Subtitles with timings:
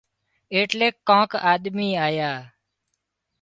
[0.53, 2.31] ايٽليڪ ڪانڪ آۮمي آيا